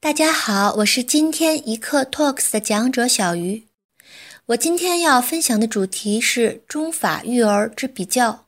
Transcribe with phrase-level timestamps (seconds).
[0.00, 3.66] 大家好，我是今天一课 Talks 的讲者小鱼。
[4.46, 8.46] 我今天要分享的主题是中法育儿之比较。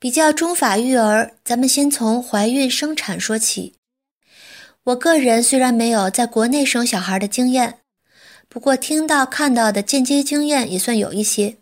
[0.00, 3.76] 比较中法育儿，咱们先从怀孕生产说起。
[4.82, 7.78] 我个人虽然没有在国内生小孩的经验，
[8.48, 11.58] 不过听到看到的间接经验也算有一些。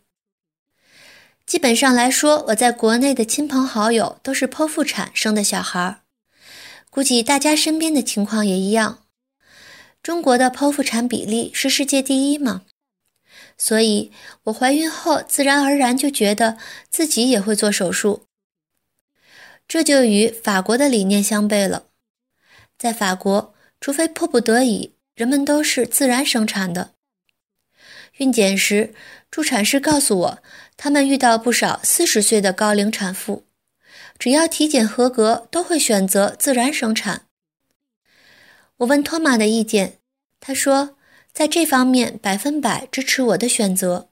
[1.44, 6.03] 基本上来说，我在国内的亲朋好友都是剖腹产生的小孩。
[6.94, 9.04] 估计大家身边的情况也一样，
[10.00, 12.62] 中国的剖腹产比例是世界第一嘛，
[13.58, 14.12] 所以
[14.44, 16.56] 我怀孕后自然而然就觉得
[16.88, 18.26] 自己也会做手术，
[19.66, 21.86] 这就与法国的理念相悖了。
[22.78, 26.92] 在法国，除非迫不得已，人们都是自然生产的。
[28.18, 28.94] 孕检时，
[29.32, 30.38] 助产师告诉我，
[30.76, 33.44] 他们遇到不少四十岁的高龄产妇。
[34.24, 37.26] 只要体检合格，都会选择自然生产。
[38.78, 39.98] 我问托马的意见，
[40.40, 40.96] 他说
[41.30, 44.08] 在这方面百分百支持我的选择。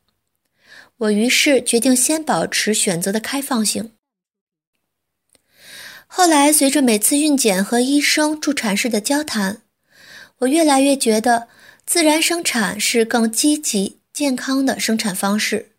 [0.98, 3.92] 我于是决定先保持选择的开放性。
[6.06, 9.62] 后来随着每次孕检和医生助产士的交谈，
[10.40, 11.48] 我越来越觉得
[11.86, 15.70] 自然生产是更积极、健康的生产方式。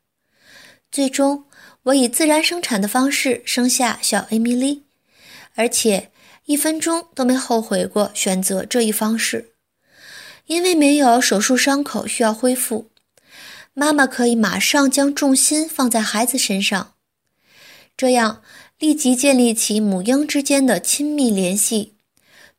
[0.92, 1.46] 最终。
[1.84, 4.84] 我以自然生产的方式生下小艾米丽，
[5.56, 6.12] 而且
[6.46, 9.52] 一分钟都没后悔过选择这一方式，
[10.46, 12.90] 因为没有手术伤口需要恢复，
[13.74, 16.94] 妈妈可以马上将重心放在孩子身上，
[17.98, 18.42] 这样
[18.80, 21.96] 立即建立起母婴之间的亲密联系，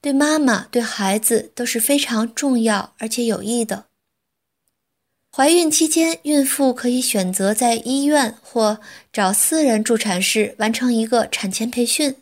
[0.03, 3.87] 对妈妈对孩子都是非常重要而且有益的。
[5.37, 8.79] 怀孕期间，孕妇可以选择在医院或
[9.13, 12.15] 找私人助产士完成一个产前培训。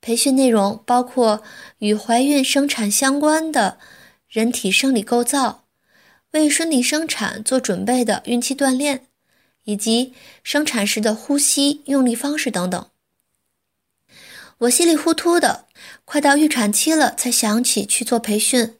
[0.00, 1.40] 培训内容包括
[1.78, 3.78] 与怀孕生产相关的
[4.28, 5.66] 人体生理构造、
[6.32, 9.06] 为顺利生产做准备的孕期锻炼，
[9.62, 12.88] 以及生产时的呼吸、用力方式等等。
[14.58, 15.66] 我稀里糊涂的，
[16.04, 18.74] 快到预产期了才想起去做培训。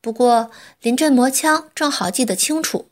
[0.00, 0.50] 不过
[0.80, 2.90] 临阵磨枪，正好记得清楚。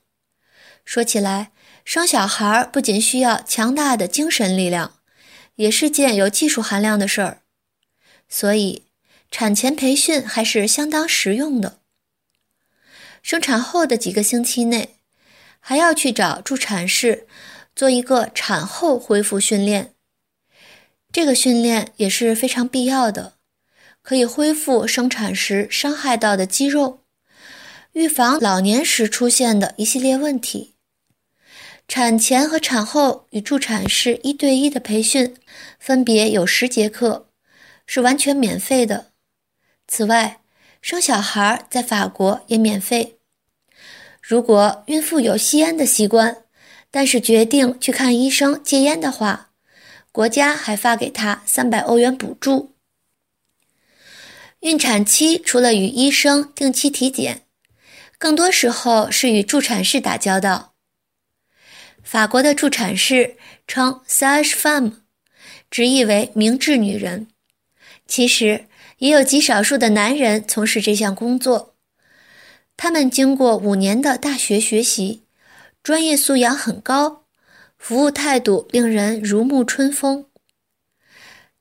[0.85, 1.53] 说起来，
[1.85, 4.95] 生小孩不仅需要强大的精神力量，
[5.55, 7.43] 也是件有技术含量的事儿，
[8.29, 8.85] 所以
[9.31, 11.79] 产前培训还是相当实用的。
[13.23, 14.97] 生产后的几个星期内，
[15.61, 17.27] 还要去找助产士
[17.75, 19.95] 做一个产后恢复训练，
[21.13, 23.36] 这个训练也是非常必要的。
[24.07, 27.01] 可以恢复生产时伤害到的肌肉，
[27.95, 30.77] 预防老年时出现的一系列问题。
[31.89, 35.35] 产前和产后与助产士一对一的培训，
[35.81, 37.27] 分别有十节课，
[37.85, 39.07] 是完全免费的。
[39.89, 40.39] 此外，
[40.81, 43.19] 生小孩在法国也免费。
[44.23, 46.45] 如果孕妇有吸烟的习惯，
[46.93, 49.51] 但是决定去看医生戒烟的话，
[50.13, 52.76] 国家还发给她三百欧元补助。
[54.61, 57.43] 孕产期除了与医生定期体检，
[58.19, 60.75] 更多时候是与助产士打交道。
[62.03, 63.37] 法国的助产士
[63.67, 64.93] 称 “sage femme”，
[65.71, 67.29] 直译为“明智女人”。
[68.09, 68.67] 其实
[68.99, 71.75] 也有极少数的男人从事这项工作，
[72.77, 75.25] 他们经过五年的大学学习，
[75.83, 77.25] 专业素养很高，
[77.77, 80.27] 服务态度令人如沐春风。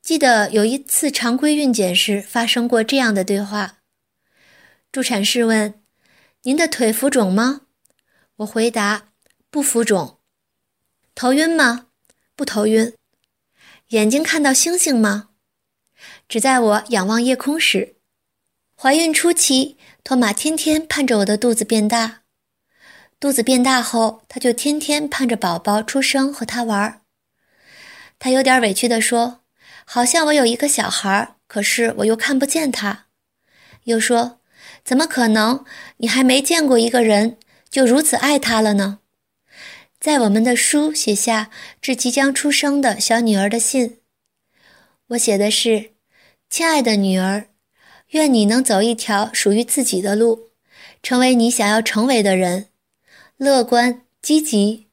[0.06, 3.78] 记得有一次常规孕检时发生过这样的对话：
[4.92, 5.82] 助产士问
[6.46, 7.62] ：“您的腿浮肿吗？”
[8.38, 9.08] 我回答
[9.50, 10.20] ：“不浮肿。
[11.16, 11.88] ”“头晕吗
[12.36, 12.94] ？”“不头晕。
[13.90, 15.30] ”“眼睛看到星星吗
[16.28, 17.96] ？”“只在我仰望夜空时。”
[18.80, 22.22] 怀孕初期，托马天天盼着我的肚子变大，
[23.18, 27.00] 肚子变大后，他就天天盼着宝宝出生和他玩儿。
[28.20, 29.40] 他有点委屈地说。
[29.88, 33.06] 好像我有一个小孩，可是我又看不见他。
[33.84, 34.40] 又说，
[34.84, 35.64] 怎么可能？
[35.98, 37.38] 你还没见过一个人
[37.70, 38.98] 就如此爱他了呢？
[40.00, 41.50] 在我们的书写下
[41.80, 44.00] 致即将出生的小女儿的信，
[45.10, 45.92] 我写的是：
[46.50, 47.46] 亲爱的女儿，
[48.10, 50.50] 愿你能走一条属于自己的路，
[51.00, 52.66] 成为你想要成为的人，
[53.36, 54.88] 乐观积极，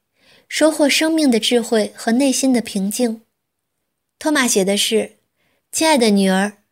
[0.48, 3.23] 收获生命的智慧和内心的平静。
[4.24, 5.18] 托马写的是
[5.70, 6.62] ：“亲爱的女儿，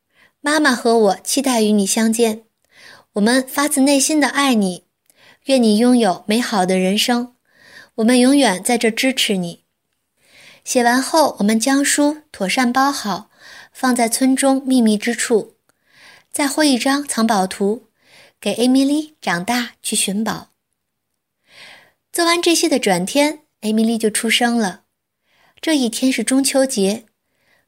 [0.40, 2.44] 妈妈和我期待与你相见，
[3.12, 4.84] 我们发自内心的爱你，
[5.44, 7.34] 愿你拥有美好的人生，
[7.96, 9.64] 我们永远在这支持你。”
[10.64, 13.28] 写完后，我们将书妥善包好，
[13.70, 15.56] 放在村中秘密之处，
[16.30, 17.88] 再绘一张藏宝图，
[18.40, 20.48] 给艾米丽长大去寻宝。
[22.10, 24.84] 做完这些的转天，艾米丽就出生了。
[25.60, 27.04] 这一天是中秋节，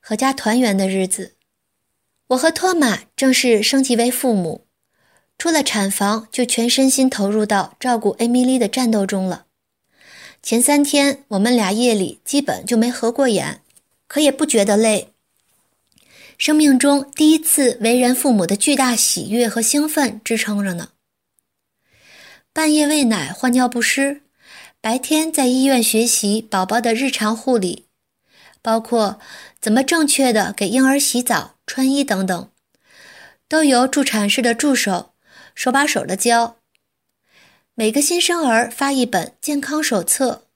[0.07, 1.37] 阖家团圆的日子。
[2.29, 4.67] 我和托马正式升级为父母，
[5.39, 9.47] 出了产房就全身心投入到照顾艾米丽的战斗中了。
[10.43, 13.63] 前三天我们俩夜里基本就没合过眼，
[14.07, 15.09] 可也不觉得累。
[16.37, 20.91] 生命中第一次为人父母的巨大喜悦和兴奋支撑着呢。
[22.53, 24.21] 半夜喂奶、换尿不湿，
[24.81, 27.87] 白天在医院学习宝宝的日常护理，
[28.65, 29.21] 包括
[29.61, 32.51] 怎么正确的给婴儿洗澡、穿衣等等，
[33.47, 35.13] 都由助产士的助手
[35.55, 36.57] 手把手的教。
[37.75, 40.47] 每个新生儿发一本健康手册，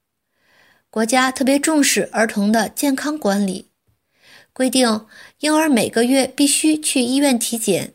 [0.89, 3.69] 国家特别重视儿童的健康管理。
[4.55, 5.07] 规定
[5.41, 7.93] 婴儿每个月必须去医院体检，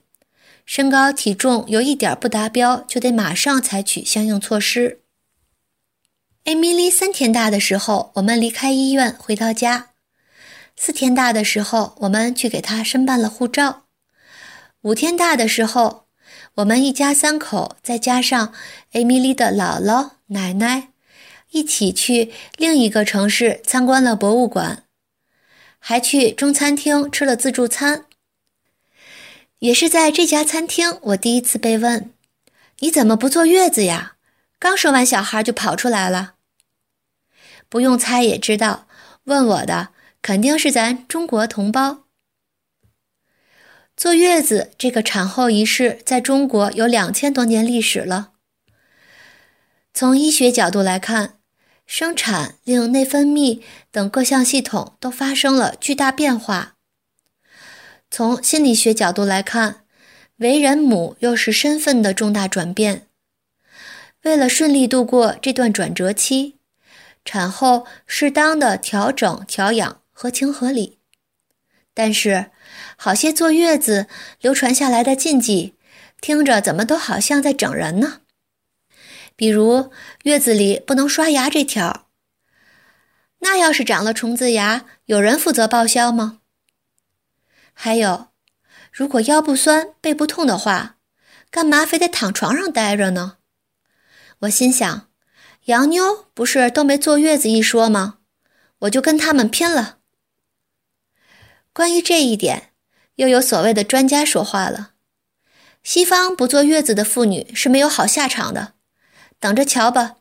[0.63, 4.99] 身高体重有一点不达标，就得马上采取相应措施。
[6.43, 9.92] 艾米丽三天大的时候，我们离开医院回到家；
[10.75, 13.83] 四天大的时候，我们去给他申办了护照；
[14.81, 16.07] 五天大的时候，
[16.55, 18.53] 我们一家三口再加上
[18.91, 20.89] 艾米丽的姥姥、奶奶，
[21.51, 24.83] 一起去另一个城市参观了博物馆。
[25.85, 28.05] 还去中餐厅吃了自助餐，
[29.59, 32.11] 也是在这家餐厅，我第一次被问
[32.79, 34.13] ：“你怎么不坐月子呀？
[34.57, 36.35] 刚生完小孩就跑出来了。”
[37.67, 38.87] 不用猜也知道，
[39.25, 39.89] 问我的
[40.23, 42.05] 肯定是咱中国同胞。
[43.95, 48.31] 坐月子这个产后仪式在中国有两千多年历史了。
[49.93, 51.37] 从医学角度来看。
[51.85, 53.61] 生产令内分泌
[53.91, 56.75] 等各项系统都发生了巨大变化。
[58.09, 59.83] 从心理学角度来看，
[60.37, 63.07] 为人母又是身份的重大转变。
[64.23, 66.57] 为了顺利度过这段转折期，
[67.25, 70.99] 产后适当的调整调养合情合理。
[71.93, 72.49] 但是，
[72.95, 74.07] 好些坐月子
[74.39, 75.75] 流传下来的禁忌，
[76.21, 78.21] 听着怎么都好像在整人呢？
[79.35, 79.91] 比如
[80.23, 82.07] 月子里不能刷牙这条，
[83.39, 86.39] 那要是长了虫子牙，有人负责报销吗？
[87.73, 88.29] 还有，
[88.93, 90.99] 如果腰不酸、背不痛的话，
[91.51, 93.39] 干嘛非得躺床上待着呢？
[94.43, 95.09] 我心想，
[95.65, 98.19] 洋妞不是都没坐月子一说吗？
[98.79, 99.97] 我就跟他们拼了。
[101.73, 102.69] 关于这一点，
[103.15, 104.91] 又有所谓的专家说话了：
[105.81, 108.73] 西方不坐月子的妇女是没有好下场的。
[109.39, 110.17] 等着瞧吧，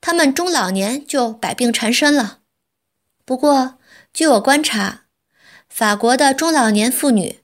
[0.00, 2.38] 他们中老年就百病缠身了。
[3.24, 3.78] 不过，
[4.14, 5.06] 据我观察，
[5.68, 7.40] 法国的中老年妇女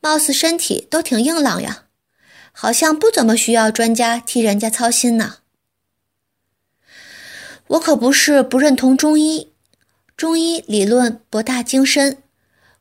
[0.00, 1.84] 貌似身体都挺硬朗呀，
[2.50, 5.36] 好像不怎么需要专家替人家操心呢。
[7.68, 9.52] 我可不是不认同中医，
[10.16, 12.22] 中医理论博大精深，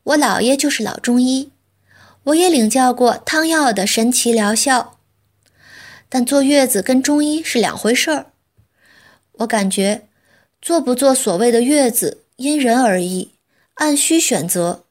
[0.03, 1.51] 我姥爷就是老中医，
[2.23, 4.97] 我也领教过汤药的神奇疗效。
[6.09, 8.31] 但坐月子跟中医是两回事儿，
[9.33, 10.07] 我感觉
[10.61, 13.31] 做不做所谓的月子因人而异，
[13.75, 14.85] 按需选择。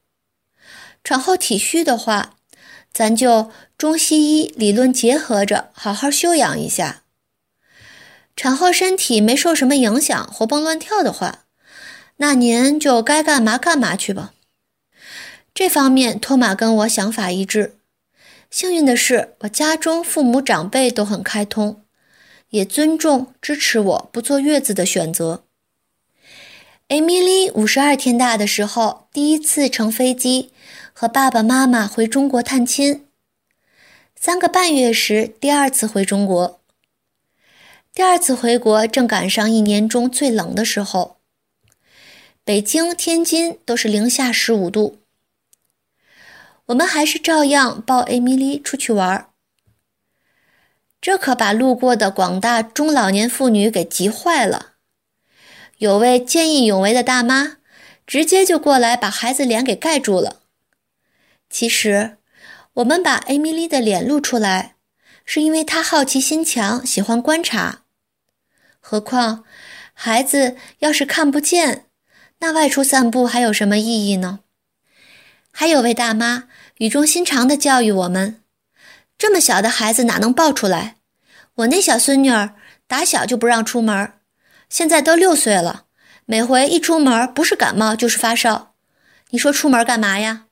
[1.03, 2.35] 产后体虚的话，
[2.93, 7.03] 咱就中西医理论结合着好好休养一下。
[8.35, 11.45] 产后身体没受什么影响，活蹦乱跳的话，
[12.17, 14.33] 那您就该干嘛干嘛去吧。
[15.53, 17.75] 这方面托马跟我想法一致。
[18.49, 21.83] 幸运的是，我家中父母长辈都很开通，
[22.49, 25.43] 也尊重支持我不坐月子的选择。
[26.87, 30.51] 艾米丽五十二天大的时候，第一次乘飞机
[30.91, 33.05] 和爸爸妈妈回中国探亲。
[34.15, 36.59] 三个半月时，第二次回中国。
[37.93, 41.17] 第二次回国正赶上一年中最冷的时候，
[42.43, 45.00] 北京、天津都是零下十五度。
[46.71, 49.29] 我们还是照样抱艾米丽出去玩儿
[51.01, 54.73] 这可把路过的广大中老年妇女给急坏了。
[55.79, 57.57] 有位见义勇为的大妈，
[58.05, 60.41] 直接就过来把孩子脸给盖住了。
[61.49, 62.17] 其实，
[62.73, 64.75] 我们把艾米丽的脸露出来，
[65.25, 67.81] 是因为她好奇心强，喜欢观察。
[68.79, 69.43] 何况，
[69.93, 71.87] 孩子要是看不见，
[72.39, 74.41] 那外出散步还有什么意义呢？
[75.51, 76.47] 还有位大妈。
[76.81, 78.41] 语重心长地教育我们
[79.15, 80.95] ：“这么小的孩子哪能抱出来？
[81.57, 82.55] 我那小孙女儿
[82.87, 84.13] 打小就不让出门，
[84.67, 85.85] 现在都六岁了，
[86.25, 88.73] 每回一出门不是感冒就是发烧。
[89.29, 90.45] 你说出门干嘛呀？”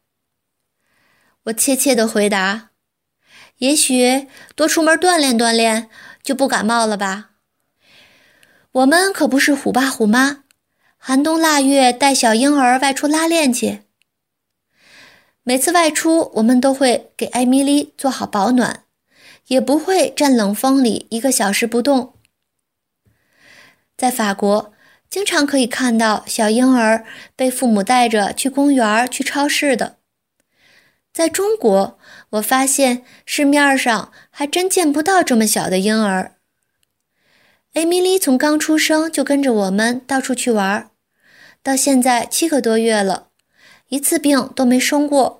[1.45, 2.69] 我怯怯地回答
[3.57, 5.89] ：“也许多出门锻炼锻炼，
[6.21, 7.31] 就不感冒了吧。
[8.73, 10.43] 我们可不是虎爸虎妈，
[10.99, 13.81] 寒冬腊月带小婴儿外出拉练去。
[15.49, 18.83] 每次外出，我们都会给艾米丽做好保暖，
[19.47, 22.13] 也不会站冷风里一个小时不动。
[23.97, 24.71] 在法国，
[25.09, 27.03] 经常可以看到小婴儿
[27.35, 29.97] 被父母带着去公园、去超市的。
[31.11, 31.97] 在中国，
[32.29, 36.35] 我发现市面上还真见不到这么小的婴儿。
[37.73, 40.91] 艾米丽从刚出生就跟着我们到处去玩，
[41.63, 43.29] 到现在七个多月了，
[43.87, 45.38] 一次病都没生过。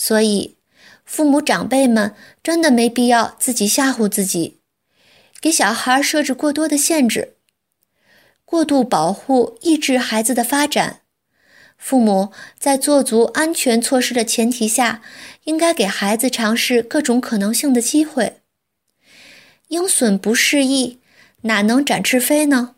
[0.00, 0.56] 所以，
[1.04, 4.60] 父母长辈们真的没必要自己吓唬自己，
[5.40, 7.34] 给小孩设置过多的限制。
[8.44, 11.00] 过度保护、抑制孩子的发展，
[11.76, 15.02] 父母在做足安全措施的前提下，
[15.44, 18.40] 应该给孩子尝试各种可能性的机会。
[19.66, 21.00] 鹰隼不适宜，
[21.42, 22.76] 哪能展翅飞呢？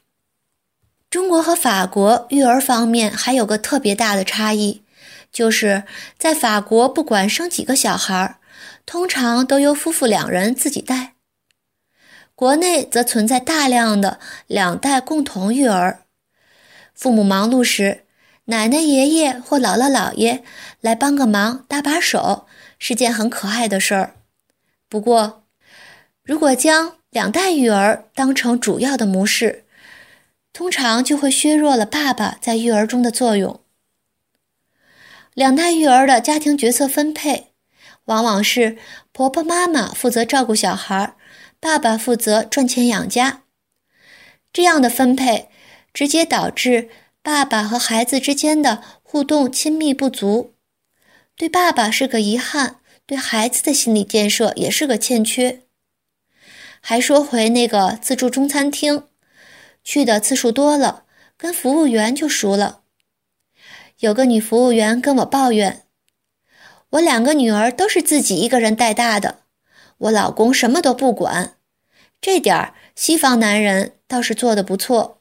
[1.11, 4.83] 中国和法国育儿方面还有个特别大的差异，
[5.33, 5.85] 就是
[6.19, 8.39] 在法国，不管生几个小孩，
[8.85, 11.15] 通常都由夫妇两人自己带。
[12.35, 16.05] 国内则存在大量的两代共同育儿，
[16.95, 18.05] 父母忙碌时，
[18.47, 20.43] 奶奶、爷爷或姥姥、姥爷
[20.81, 22.47] 来帮个忙、搭把手，
[22.79, 24.15] 是件很可爱的事儿。
[24.89, 25.45] 不过，
[26.25, 29.65] 如果将两代育儿当成主要的模式，
[30.53, 33.61] 通常就会削弱了爸爸在育儿中的作用。
[35.41, 37.47] 两代育儿的家庭角色分配，
[38.05, 38.77] 往往是
[39.11, 41.17] 婆婆妈妈负责照顾小孩。
[41.59, 43.45] 爸爸负责赚钱养家，
[44.53, 45.49] 这样的分配
[45.95, 46.91] 直接导致
[47.23, 50.53] 爸爸和孩子之间的互动亲密不足，
[51.35, 55.63] 对爸爸是个遗憾，对孩子的心理建设也是个欠缺。
[56.83, 59.05] 还说回那个自助中餐厅，
[59.83, 61.05] 去的次数多了，
[61.39, 62.80] 跟服务员就熟了。
[64.01, 65.83] 有个女服务员跟我抱怨
[66.91, 69.41] ：“我两个女儿都是自己一个人带大的。”
[69.99, 71.57] 我老公什么都不管，
[72.23, 75.21] 这点儿西方男人倒是做的不错。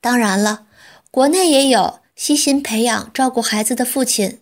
[0.00, 0.66] 当然了，
[1.10, 4.40] 国内也有悉心培养照顾孩子的父亲，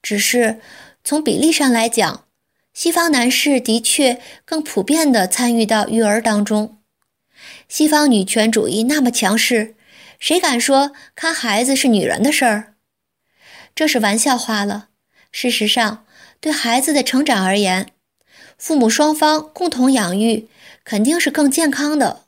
[0.00, 0.58] 只是
[1.04, 2.24] 从比例上来讲，
[2.72, 6.78] 西方男士的确更普遍地参与到育儿当中。
[7.68, 9.74] 西方女权主义那么强势，
[10.22, 12.74] 谁敢说看孩子是女人的事儿？
[13.74, 14.90] 这是玩笑话了。
[15.32, 16.06] 事实上，
[16.40, 17.90] 对孩子的成长而言，
[18.56, 20.48] 父母双方共同养育，
[20.84, 22.26] 肯定是更健康的。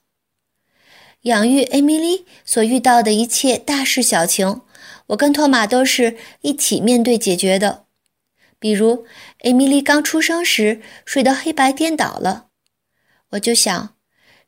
[1.20, 4.62] 养育艾米丽所遇到的一切大事小情，
[5.06, 7.84] 我跟托马都是一起面对解决的。
[8.58, 9.06] 比如，
[9.44, 12.48] 艾米丽刚出生时睡得黑白颠倒了，
[13.30, 13.94] 我就想，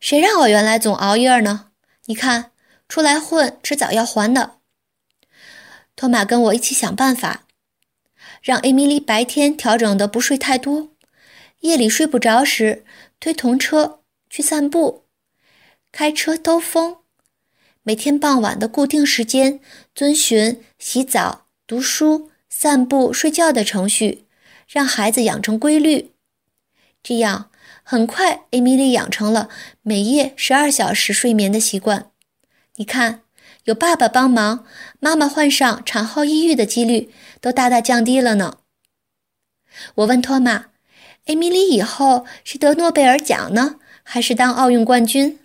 [0.00, 1.66] 谁让我原来总熬夜呢？
[2.06, 2.50] 你看，
[2.88, 4.58] 出来混，迟早要还的。
[5.94, 7.46] 托马跟我一起想办法，
[8.42, 10.90] 让艾米丽白天调整的不睡太多。
[11.60, 12.84] 夜里睡不着时，
[13.18, 15.04] 推童车去散步，
[15.90, 16.98] 开车兜风。
[17.82, 19.60] 每天傍晚的固定时间，
[19.94, 24.26] 遵循洗澡、读书、散步、睡觉的程序，
[24.68, 26.12] 让孩子养成规律。
[27.02, 27.50] 这样，
[27.82, 29.48] 很快，艾米丽养成了
[29.82, 32.10] 每夜十二小时睡眠的习惯。
[32.76, 33.22] 你看，
[33.64, 34.66] 有爸爸帮忙，
[35.00, 38.58] 妈妈患上产后抑郁的几率都大大降低了呢。
[39.96, 40.66] 我问托马。
[41.26, 45.40] 艾米丽以后是得诺贝尔奖呢，还是当奥运冠军？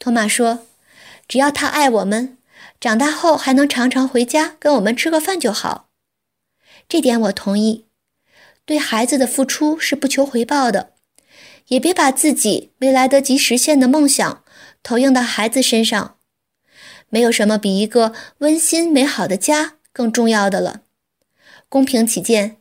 [0.00, 0.66] 托马说
[1.28, 2.36] ：“只要他爱我们，
[2.80, 5.88] 长大后还能常常回家跟我们吃个饭就好。”
[6.88, 7.86] 这点我同意。
[8.64, 10.94] 对孩子的付出是不求回报的，
[11.68, 14.42] 也别把自己没来得及实现的梦想
[14.82, 16.16] 投影到孩子身上。
[17.14, 20.80] 没有什么比一个温馨美好的家更重要的了。
[21.68, 22.56] 公平起见。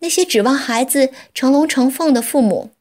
[0.00, 2.72] 那些指望孩子成龙成凤的父母，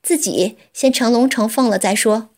[0.00, 2.28] 自己先成龙成凤了再说。